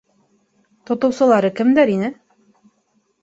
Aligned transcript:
—Тотоусылары 0.89 1.51
кемдәр 1.59 1.91
ине? 1.97 2.09